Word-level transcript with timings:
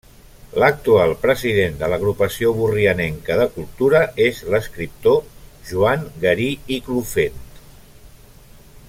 L'actual 0.61 1.11
president 1.25 1.75
de 1.81 1.89
l'Agrupació 1.93 2.53
Borrianenca 2.61 3.37
de 3.41 3.47
Cultura 3.59 4.01
és 4.29 4.41
l'escriptor 4.55 5.23
Joan 5.73 6.11
Garí 6.25 6.49
i 6.77 6.81
Clofent. 6.89 7.39